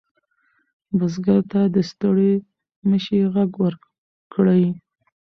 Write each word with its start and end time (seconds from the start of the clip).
بزګر 0.97 1.41
ته 1.51 1.61
د 1.75 1.77
ستړي 1.89 2.33
مشي 2.89 3.19
غږ 3.33 3.51
وکړئ. 3.63 4.65